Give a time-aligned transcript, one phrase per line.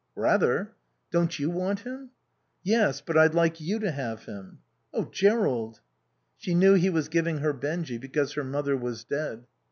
[0.15, 0.71] "Rather."
[1.11, 2.09] "Don't you want him?"
[2.63, 3.01] "Yes.
[3.01, 4.57] But I'd like you to have him."
[4.91, 5.79] "Oh, Jerrold."
[6.39, 9.45] She knew he was giving her Benjy because her mother was dead.